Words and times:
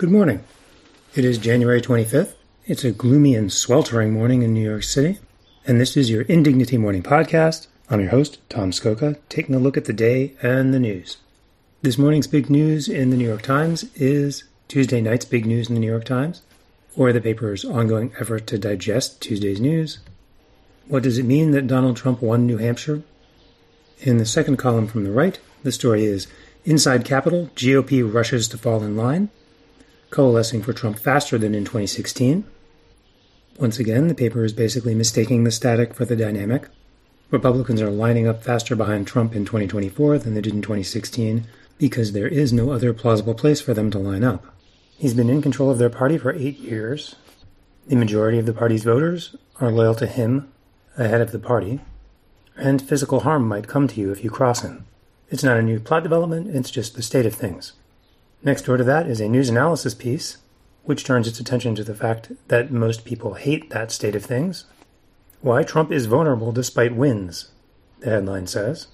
Good 0.00 0.10
morning. 0.10 0.42
It 1.14 1.26
is 1.26 1.36
January 1.36 1.82
25th. 1.82 2.32
It's 2.64 2.84
a 2.84 2.90
gloomy 2.90 3.34
and 3.34 3.52
sweltering 3.52 4.14
morning 4.14 4.40
in 4.40 4.54
New 4.54 4.66
York 4.66 4.82
City, 4.82 5.18
and 5.66 5.78
this 5.78 5.94
is 5.94 6.08
your 6.08 6.22
Indignity 6.22 6.78
Morning 6.78 7.02
Podcast. 7.02 7.66
I'm 7.90 8.00
your 8.00 8.08
host, 8.08 8.38
Tom 8.48 8.70
Scocca, 8.70 9.18
taking 9.28 9.54
a 9.54 9.58
look 9.58 9.76
at 9.76 9.84
the 9.84 9.92
day 9.92 10.32
and 10.40 10.72
the 10.72 10.78
news. 10.78 11.18
This 11.82 11.98
morning's 11.98 12.26
big 12.26 12.48
news 12.48 12.88
in 12.88 13.10
the 13.10 13.16
New 13.18 13.26
York 13.26 13.42
Times 13.42 13.84
is 13.94 14.44
Tuesday 14.68 15.02
night's 15.02 15.26
big 15.26 15.44
news 15.44 15.68
in 15.68 15.74
the 15.74 15.80
New 15.82 15.90
York 15.90 16.06
Times, 16.06 16.40
or 16.96 17.12
the 17.12 17.20
paper's 17.20 17.66
ongoing 17.66 18.10
effort 18.18 18.46
to 18.46 18.56
digest 18.56 19.20
Tuesday's 19.20 19.60
news. 19.60 19.98
What 20.88 21.02
does 21.02 21.18
it 21.18 21.26
mean 21.26 21.50
that 21.50 21.66
Donald 21.66 21.98
Trump 21.98 22.22
won 22.22 22.46
New 22.46 22.56
Hampshire? 22.56 23.02
In 23.98 24.16
the 24.16 24.24
second 24.24 24.56
column 24.56 24.86
from 24.86 25.04
the 25.04 25.12
right, 25.12 25.38
the 25.62 25.70
story 25.70 26.06
is 26.06 26.26
Inside 26.64 27.04
Capitol, 27.04 27.50
GOP 27.54 28.02
rushes 28.10 28.48
to 28.48 28.56
fall 28.56 28.82
in 28.82 28.96
line, 28.96 29.28
coalescing 30.10 30.62
for 30.62 30.72
Trump 30.72 30.98
faster 30.98 31.38
than 31.38 31.54
in 31.54 31.64
2016. 31.64 32.44
Once 33.58 33.78
again, 33.78 34.08
the 34.08 34.14
paper 34.14 34.44
is 34.44 34.52
basically 34.52 34.94
mistaking 34.94 35.44
the 35.44 35.50
static 35.50 35.94
for 35.94 36.04
the 36.04 36.16
dynamic. 36.16 36.68
Republicans 37.30 37.80
are 37.80 37.90
lining 37.90 38.26
up 38.26 38.42
faster 38.42 38.74
behind 38.74 39.06
Trump 39.06 39.34
in 39.34 39.44
2024 39.44 40.18
than 40.18 40.34
they 40.34 40.40
did 40.40 40.54
in 40.54 40.62
2016 40.62 41.46
because 41.78 42.12
there 42.12 42.28
is 42.28 42.52
no 42.52 42.70
other 42.70 42.92
plausible 42.92 43.34
place 43.34 43.60
for 43.60 43.72
them 43.72 43.90
to 43.90 43.98
line 43.98 44.24
up. 44.24 44.44
He's 44.98 45.14
been 45.14 45.30
in 45.30 45.40
control 45.40 45.70
of 45.70 45.78
their 45.78 45.88
party 45.88 46.18
for 46.18 46.32
eight 46.32 46.58
years. 46.58 47.16
The 47.86 47.96
majority 47.96 48.38
of 48.38 48.46
the 48.46 48.52
party's 48.52 48.84
voters 48.84 49.34
are 49.60 49.70
loyal 49.70 49.94
to 49.94 50.06
him 50.06 50.52
ahead 50.98 51.20
of 51.20 51.32
the 51.32 51.38
party, 51.38 51.80
and 52.56 52.82
physical 52.82 53.20
harm 53.20 53.48
might 53.48 53.66
come 53.66 53.88
to 53.88 54.00
you 54.00 54.12
if 54.12 54.22
you 54.22 54.30
cross 54.30 54.60
him. 54.60 54.84
It's 55.30 55.44
not 55.44 55.56
a 55.56 55.62
new 55.62 55.80
plot 55.80 56.02
development, 56.02 56.54
it's 56.54 56.70
just 56.70 56.96
the 56.96 57.02
state 57.02 57.24
of 57.24 57.34
things. 57.34 57.72
Next 58.42 58.62
door 58.62 58.78
to 58.78 58.84
that 58.84 59.06
is 59.06 59.20
a 59.20 59.28
news 59.28 59.50
analysis 59.50 59.94
piece, 59.94 60.38
which 60.84 61.04
turns 61.04 61.28
its 61.28 61.40
attention 61.40 61.74
to 61.74 61.84
the 61.84 61.94
fact 61.94 62.32
that 62.48 62.70
most 62.70 63.04
people 63.04 63.34
hate 63.34 63.68
that 63.70 63.92
state 63.92 64.14
of 64.14 64.24
things. 64.24 64.64
Why 65.42 65.62
Trump 65.62 65.92
is 65.92 66.06
vulnerable 66.06 66.50
despite 66.50 66.96
wins, 66.96 67.50
the 68.00 68.10
headline 68.10 68.46
says. 68.46 68.86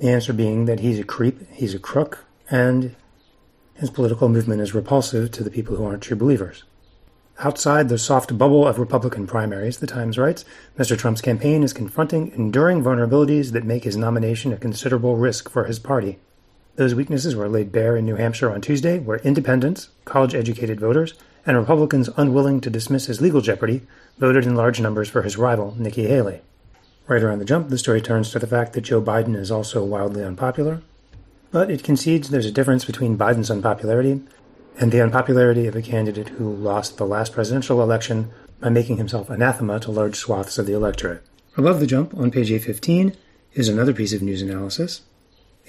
The 0.00 0.08
answer 0.08 0.32
being 0.32 0.64
that 0.64 0.80
he's 0.80 0.98
a 0.98 1.04
creep, 1.04 1.48
he's 1.52 1.74
a 1.74 1.78
crook, 1.78 2.24
and 2.50 2.96
his 3.74 3.90
political 3.90 4.28
movement 4.28 4.60
is 4.60 4.74
repulsive 4.74 5.30
to 5.32 5.44
the 5.44 5.50
people 5.50 5.76
who 5.76 5.84
aren't 5.84 6.02
true 6.02 6.16
believers. 6.16 6.64
Outside 7.38 7.88
the 7.88 7.98
soft 7.98 8.36
bubble 8.36 8.66
of 8.66 8.80
Republican 8.80 9.28
primaries, 9.28 9.78
The 9.78 9.86
Times 9.86 10.18
writes, 10.18 10.44
Mr. 10.76 10.98
Trump's 10.98 11.20
campaign 11.20 11.62
is 11.62 11.72
confronting 11.72 12.32
enduring 12.34 12.82
vulnerabilities 12.82 13.52
that 13.52 13.64
make 13.64 13.84
his 13.84 13.96
nomination 13.96 14.52
a 14.52 14.56
considerable 14.56 15.16
risk 15.16 15.48
for 15.48 15.64
his 15.64 15.78
party. 15.78 16.18
Those 16.78 16.94
weaknesses 16.94 17.34
were 17.34 17.48
laid 17.48 17.72
bare 17.72 17.96
in 17.96 18.04
New 18.04 18.14
Hampshire 18.14 18.52
on 18.52 18.60
Tuesday, 18.60 19.00
where 19.00 19.18
independents, 19.24 19.88
college 20.04 20.32
educated 20.32 20.78
voters, 20.78 21.14
and 21.44 21.56
Republicans 21.56 22.08
unwilling 22.16 22.60
to 22.60 22.70
dismiss 22.70 23.06
his 23.06 23.20
legal 23.20 23.40
jeopardy 23.40 23.82
voted 24.18 24.46
in 24.46 24.54
large 24.54 24.80
numbers 24.80 25.08
for 25.08 25.22
his 25.22 25.36
rival, 25.36 25.74
Nikki 25.76 26.06
Haley. 26.06 26.40
Right 27.08 27.20
around 27.20 27.40
the 27.40 27.44
jump, 27.44 27.68
the 27.68 27.78
story 27.78 28.00
turns 28.00 28.30
to 28.30 28.38
the 28.38 28.46
fact 28.46 28.74
that 28.74 28.82
Joe 28.82 29.02
Biden 29.02 29.34
is 29.34 29.50
also 29.50 29.82
wildly 29.82 30.22
unpopular, 30.22 30.80
but 31.50 31.68
it 31.68 31.82
concedes 31.82 32.30
there's 32.30 32.46
a 32.46 32.52
difference 32.52 32.84
between 32.84 33.18
Biden's 33.18 33.50
unpopularity 33.50 34.22
and 34.78 34.92
the 34.92 35.02
unpopularity 35.02 35.66
of 35.66 35.74
a 35.74 35.82
candidate 35.82 36.28
who 36.28 36.48
lost 36.48 36.96
the 36.96 37.06
last 37.06 37.32
presidential 37.32 37.82
election 37.82 38.30
by 38.60 38.68
making 38.68 38.98
himself 38.98 39.30
anathema 39.30 39.80
to 39.80 39.90
large 39.90 40.14
swaths 40.14 40.58
of 40.58 40.66
the 40.66 40.74
electorate. 40.74 41.24
Above 41.56 41.80
the 41.80 41.88
jump, 41.88 42.14
on 42.14 42.30
page 42.30 42.50
A15, 42.50 43.16
is 43.54 43.68
another 43.68 43.92
piece 43.92 44.12
of 44.12 44.22
news 44.22 44.42
analysis. 44.42 45.00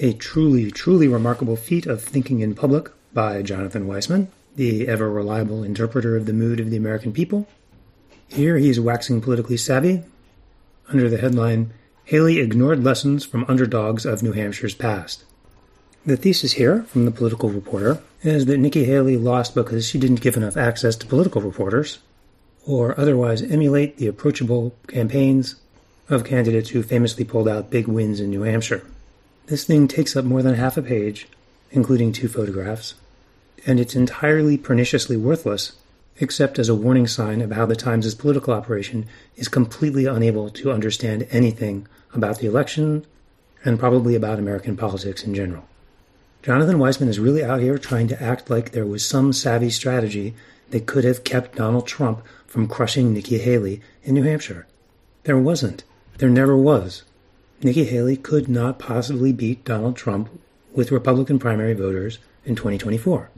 A 0.01 0.13
truly, 0.13 0.71
truly 0.71 1.09
remarkable 1.09 1.57
feat 1.57 1.85
of 1.85 2.01
thinking 2.01 2.39
in 2.39 2.55
public 2.55 2.89
by 3.13 3.41
Jonathan 3.41 3.85
Weisman, 3.85 4.27
the 4.55 4.87
ever 4.87 5.09
reliable 5.11 5.61
interpreter 5.61 6.15
of 6.15 6.25
the 6.25 6.31
mood 6.31 6.61
of 6.61 6.69
the 6.69 6.77
American 6.77 7.11
people. 7.11 7.49
Here 8.29 8.57
he 8.57 8.69
is 8.69 8.79
waxing 8.79 9.19
politically 9.19 9.57
savvy 9.57 10.03
under 10.87 11.09
the 11.09 11.17
headline 11.17 11.73
Haley 12.05 12.39
ignored 12.39 12.81
lessons 12.81 13.25
from 13.25 13.43
underdogs 13.49 14.05
of 14.05 14.23
New 14.23 14.31
Hampshire's 14.31 14.73
past. 14.73 15.25
The 16.05 16.15
thesis 16.15 16.53
here 16.53 16.83
from 16.83 17.03
the 17.03 17.11
political 17.11 17.49
reporter 17.49 18.01
is 18.23 18.45
that 18.45 18.57
Nikki 18.57 18.85
Haley 18.85 19.17
lost 19.17 19.53
because 19.53 19.85
she 19.85 19.99
didn't 19.99 20.21
give 20.21 20.37
enough 20.37 20.55
access 20.55 20.95
to 20.95 21.07
political 21.07 21.41
reporters 21.41 21.99
or 22.65 22.97
otherwise 22.97 23.41
emulate 23.41 23.97
the 23.97 24.07
approachable 24.07 24.73
campaigns 24.87 25.55
of 26.07 26.23
candidates 26.23 26.69
who 26.69 26.83
famously 26.83 27.25
pulled 27.25 27.49
out 27.49 27.69
big 27.69 27.85
wins 27.85 28.21
in 28.21 28.29
New 28.29 28.43
Hampshire. 28.43 28.85
This 29.49 29.63
thing 29.63 29.87
takes 29.87 30.15
up 30.15 30.25
more 30.25 30.43
than 30.43 30.53
half 30.53 30.77
a 30.77 30.81
page, 30.83 31.27
including 31.71 32.11
two 32.11 32.27
photographs, 32.27 32.93
and 33.65 33.79
it's 33.79 33.95
entirely 33.95 34.59
perniciously 34.59 35.17
worthless 35.17 35.71
except 36.19 36.59
as 36.59 36.69
a 36.69 36.75
warning 36.75 37.07
sign 37.07 37.41
of 37.41 37.51
how 37.51 37.65
the 37.65 37.75
Times' 37.75 38.13
political 38.13 38.53
operation 38.53 39.07
is 39.37 39.47
completely 39.47 40.05
unable 40.05 40.51
to 40.51 40.71
understand 40.71 41.27
anything 41.31 41.87
about 42.13 42.37
the 42.37 42.45
election 42.45 43.07
and 43.65 43.79
probably 43.79 44.13
about 44.13 44.37
American 44.37 44.77
politics 44.77 45.23
in 45.23 45.33
general. 45.33 45.67
Jonathan 46.43 46.77
Weisman 46.77 47.07
is 47.07 47.19
really 47.19 47.43
out 47.43 47.59
here 47.59 47.79
trying 47.79 48.07
to 48.07 48.21
act 48.21 48.51
like 48.51 48.71
there 48.71 48.85
was 48.85 49.03
some 49.03 49.33
savvy 49.33 49.71
strategy 49.71 50.35
that 50.69 50.85
could 50.85 51.03
have 51.03 51.23
kept 51.23 51.55
Donald 51.55 51.87
Trump 51.87 52.23
from 52.45 52.67
crushing 52.67 53.13
Nikki 53.15 53.39
Haley 53.39 53.81
in 54.03 54.13
New 54.13 54.23
Hampshire. 54.23 54.67
There 55.23 55.39
wasn't. 55.39 55.83
There 56.19 56.29
never 56.29 56.55
was. 56.55 57.01
Nikki 57.61 57.83
Haley 57.83 58.15
could 58.15 58.47
not 58.47 58.79
possibly 58.79 59.33
beat 59.33 59.65
Donald 59.65 59.97
Trump 59.97 60.29
with 60.71 60.93
Republican 60.93 61.39
primary 61.39 61.73
voters 61.73 62.17
in 62.45 62.55
2024. 62.55 63.29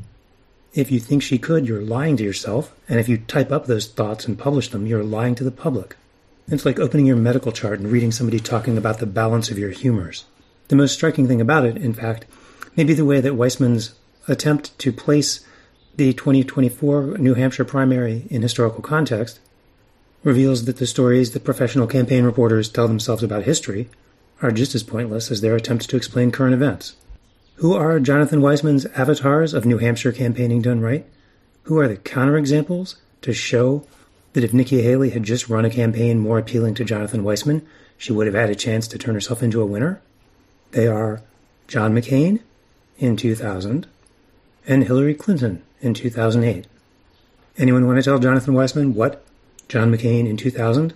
If 0.76 0.92
you 0.92 1.00
think 1.00 1.24
she 1.24 1.40
could, 1.40 1.68
you're 1.68 1.82
lying 1.82 2.18
to 2.18 2.24
yourself, 2.24 2.76
and 2.88 3.00
if 3.00 3.10
you 3.10 3.18
type 3.18 3.52
up 3.52 3.66
those 3.66 3.88
thoughts 3.88 4.26
and 4.26 4.38
publish 4.38 4.70
them, 4.70 4.86
you're 4.86 5.04
lying 5.04 5.34
to 5.36 5.44
the 5.44 5.50
public. 5.50 5.96
It's 6.48 6.68
like 6.68 6.80
opening 6.80 7.08
your 7.08 7.16
medical 7.16 7.52
chart 7.52 7.80
and 7.80 7.92
reading 7.92 8.12
somebody 8.12 8.40
talking 8.40 8.78
about 8.78 9.00
the 9.00 9.08
balance 9.08 9.50
of 9.50 9.58
your 9.58 9.72
humors. 9.72 10.26
The 10.68 10.76
most 10.76 10.94
striking 10.94 11.28
thing 11.28 11.42
about 11.42 11.66
it, 11.66 11.78
in 11.78 11.94
fact, 11.94 12.26
may 12.76 12.84
be 12.84 12.94
the 12.94 13.06
way 13.06 13.22
that 13.22 13.34
Weisman's 13.34 13.96
attempt 14.28 14.78
to 14.80 14.94
place 14.94 15.44
the 15.96 16.14
2024 16.14 17.18
New 17.18 17.34
Hampshire 17.34 17.66
primary 17.66 18.28
in 18.30 18.44
historical 18.44 18.84
context 18.84 19.40
reveals 20.24 20.66
that 20.66 20.78
the 20.78 20.86
stories 20.86 21.32
that 21.32 21.44
professional 21.44 21.88
campaign 21.88 22.24
reporters 22.24 22.70
tell 22.70 22.88
themselves 22.88 23.24
about 23.24 23.44
history 23.44 23.90
are 24.42 24.52
just 24.52 24.76
as 24.76 24.84
pointless 24.84 25.30
as 25.32 25.42
their 25.42 25.56
attempts 25.56 25.86
to 25.88 25.96
explain 25.96 26.32
current 26.32 26.54
events. 26.54 26.96
Who 27.56 27.74
are 27.74 28.00
Jonathan 28.00 28.42
Weisman's 28.42 28.86
avatars 28.88 29.54
of 29.54 29.66
New 29.66 29.78
Hampshire 29.78 30.12
campaigning 30.12 30.62
done 30.62 30.82
right? 30.82 31.06
Who 31.64 31.78
are 31.78 31.88
the 31.88 31.98
counterexamples 31.98 32.96
to 33.22 33.34
show 33.34 33.86
that 34.34 34.44
if 34.44 34.54
Nikki 34.54 34.82
Haley 34.82 35.12
had 35.12 35.24
just 35.24 35.50
run 35.50 35.66
a 35.66 35.70
campaign 35.70 36.18
more 36.18 36.40
appealing 36.40 36.74
to 36.76 36.84
Jonathan 36.84 37.24
Weisman, 37.24 37.62
she 37.98 38.12
would 38.12 38.26
have 38.26 38.36
had 38.36 38.50
a 38.50 38.56
chance 38.56 38.88
to 38.88 38.98
turn 38.98 39.14
herself 39.14 39.44
into 39.44 39.62
a 39.62 39.66
winner? 39.66 40.02
They 40.72 40.88
are 40.88 41.22
John 41.68 41.94
McCain 41.94 42.40
in 42.98 43.18
2000 43.18 43.86
and 44.68 44.84
Hillary 44.84 45.14
Clinton 45.14 45.62
in 45.82 45.94
2008. 45.94 46.66
Anyone 47.58 47.86
want 47.86 47.98
to 47.98 48.04
tell 48.04 48.20
Jonathan 48.20 48.56
Weisman 48.56 48.94
what 48.94 49.24
John 49.68 49.96
McCain 49.96 50.28
in 50.28 50.38
2000 50.38 50.94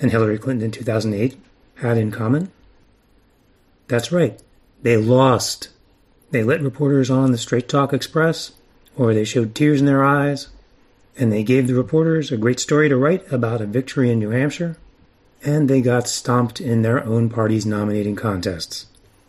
and 0.00 0.10
Hillary 0.10 0.38
Clinton 0.38 0.64
in 0.64 0.70
2008 0.70 1.36
had 1.76 1.96
in 1.96 2.10
common? 2.10 2.50
That's 3.88 4.12
right. 4.12 4.40
They 4.82 4.96
lost. 4.96 5.70
They 6.30 6.44
let 6.44 6.62
reporters 6.62 7.10
on 7.10 7.32
the 7.32 7.38
Straight 7.38 7.68
Talk 7.68 7.92
Express, 7.92 8.52
or 8.96 9.14
they 9.14 9.24
showed 9.24 9.54
tears 9.54 9.80
in 9.80 9.86
their 9.86 10.04
eyes, 10.04 10.48
and 11.16 11.32
they 11.32 11.42
gave 11.42 11.66
the 11.66 11.74
reporters 11.74 12.30
a 12.30 12.36
great 12.36 12.60
story 12.60 12.88
to 12.88 12.96
write 12.96 13.30
about 13.32 13.60
a 13.60 13.66
victory 13.66 14.10
in 14.10 14.18
New 14.18 14.30
Hampshire, 14.30 14.76
and 15.42 15.68
they 15.68 15.80
got 15.80 16.06
stomped 16.06 16.60
in 16.60 16.82
their 16.82 17.04
own 17.04 17.30
party's 17.30 17.66
nominating 17.66 18.14
contests. 18.14 18.86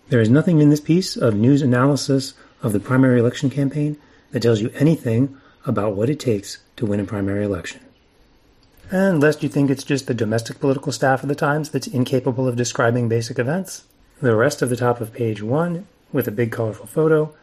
There 0.10 0.22
is 0.22 0.30
nothing 0.30 0.60
in 0.60 0.70
this 0.70 0.82
piece 0.82 1.16
of 1.16 1.36
news 1.36 1.62
analysis 1.62 2.34
of 2.62 2.74
the 2.74 2.80
primary 2.80 3.20
election 3.20 3.50
campaign 3.50 3.98
that 4.32 4.42
tells 4.42 4.62
you 4.62 4.72
anything 4.76 5.38
about 5.66 5.96
what 5.96 6.10
it 6.10 6.20
takes 6.20 6.58
to 6.76 6.86
win 6.86 7.00
a 7.00 7.06
primary 7.06 7.46
election. 7.46 7.82
And 8.92 9.22
lest 9.22 9.44
you 9.44 9.50
think 9.50 9.70
it's 9.70 9.84
just 9.84 10.08
the 10.08 10.14
domestic 10.14 10.60
political 10.60 10.92
staff 10.92 11.22
of 11.22 11.30
the 11.30 11.36
Times 11.36 11.70
that's 11.70 11.88
incapable 11.88 12.48
of 12.48 12.56
describing 12.56 13.08
basic 13.08 13.38
events, 13.38 13.84
the 14.22 14.36
rest 14.36 14.62
of 14.62 14.70
the 14.70 14.76
top 14.76 15.00
of 15.00 15.14
page 15.14 15.42
one, 15.42 15.88
with 16.12 16.28
a 16.28 16.32
big 16.32 16.52
colorful 16.52 16.86
photo, 16.86 17.34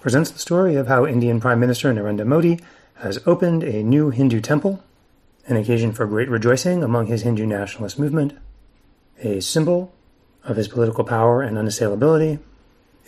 presents 0.00 0.30
the 0.30 0.38
story 0.38 0.76
of 0.76 0.86
how 0.86 1.06
Indian 1.06 1.40
Prime 1.40 1.60
Minister 1.60 1.92
Narendra 1.92 2.26
Modi 2.26 2.58
has 2.96 3.20
opened 3.26 3.62
a 3.62 3.82
new 3.82 4.10
Hindu 4.10 4.40
temple, 4.40 4.82
an 5.46 5.56
occasion 5.56 5.92
for 5.92 6.06
great 6.06 6.28
rejoicing 6.28 6.82
among 6.82 7.06
his 7.06 7.22
Hindu 7.22 7.44
nationalist 7.44 7.98
movement, 7.98 8.38
a 9.20 9.40
symbol 9.40 9.92
of 10.44 10.56
his 10.56 10.68
political 10.68 11.04
power 11.04 11.42
and 11.42 11.56
unassailability, 11.56 12.38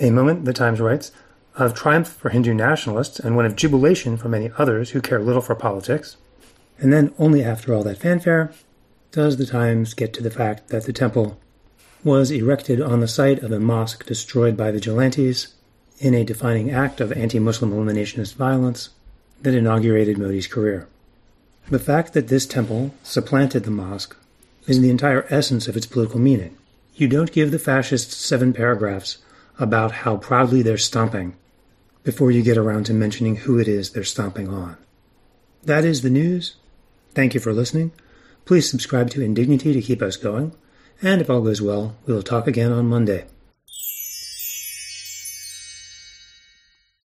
a 0.00 0.10
moment, 0.10 0.44
the 0.44 0.52
Times 0.52 0.80
writes, 0.80 1.12
of 1.56 1.74
triumph 1.74 2.08
for 2.08 2.30
Hindu 2.30 2.52
nationalists 2.52 3.20
and 3.20 3.36
one 3.36 3.46
of 3.46 3.56
jubilation 3.56 4.16
for 4.16 4.28
many 4.28 4.50
others 4.58 4.90
who 4.90 5.00
care 5.00 5.20
little 5.20 5.42
for 5.42 5.54
politics. 5.54 6.16
And 6.78 6.92
then, 6.92 7.14
only 7.18 7.44
after 7.44 7.72
all 7.72 7.84
that 7.84 7.98
fanfare, 7.98 8.52
does 9.12 9.36
the 9.36 9.46
Times 9.46 9.94
get 9.94 10.12
to 10.14 10.22
the 10.22 10.30
fact 10.30 10.68
that 10.68 10.84
the 10.84 10.92
temple 10.92 11.38
was 12.04 12.30
erected 12.30 12.80
on 12.80 13.00
the 13.00 13.08
site 13.08 13.42
of 13.42 13.50
a 13.50 13.58
mosque 13.58 14.04
destroyed 14.06 14.56
by 14.56 14.70
vigilantes 14.70 15.54
in 15.98 16.14
a 16.14 16.24
defining 16.24 16.70
act 16.70 17.00
of 17.00 17.10
anti 17.12 17.38
Muslim 17.38 17.72
eliminationist 17.72 18.34
violence 18.34 18.90
that 19.40 19.54
inaugurated 19.54 20.18
Modi's 20.18 20.46
career. 20.46 20.86
The 21.70 21.78
fact 21.78 22.12
that 22.12 22.28
this 22.28 22.44
temple 22.44 22.94
supplanted 23.02 23.64
the 23.64 23.70
mosque 23.70 24.16
is 24.66 24.80
the 24.80 24.90
entire 24.90 25.26
essence 25.30 25.66
of 25.66 25.76
its 25.76 25.86
political 25.86 26.20
meaning. 26.20 26.56
You 26.94 27.08
don't 27.08 27.32
give 27.32 27.50
the 27.50 27.58
fascists 27.58 28.16
seven 28.16 28.52
paragraphs 28.52 29.18
about 29.58 29.92
how 29.92 30.18
proudly 30.18 30.62
they're 30.62 30.76
stomping 30.76 31.34
before 32.02 32.30
you 32.30 32.42
get 32.42 32.58
around 32.58 32.84
to 32.84 32.92
mentioning 32.92 33.36
who 33.36 33.58
it 33.58 33.66
is 33.66 33.90
they're 33.90 34.04
stomping 34.04 34.48
on. 34.48 34.76
That 35.64 35.84
is 35.84 36.02
the 36.02 36.10
news. 36.10 36.56
Thank 37.14 37.32
you 37.32 37.40
for 37.40 37.52
listening. 37.52 37.92
Please 38.44 38.68
subscribe 38.68 39.08
to 39.10 39.22
Indignity 39.22 39.72
to 39.72 39.80
keep 39.80 40.02
us 40.02 40.16
going. 40.16 40.52
And 41.02 41.20
if 41.20 41.28
all 41.28 41.42
goes 41.42 41.60
well, 41.60 41.96
we'll 42.06 42.22
talk 42.22 42.46
again 42.46 42.72
on 42.72 42.86
Monday. 42.86 43.26